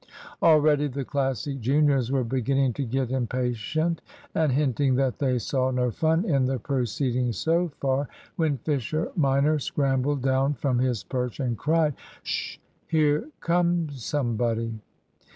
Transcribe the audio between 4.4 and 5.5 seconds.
hinting that they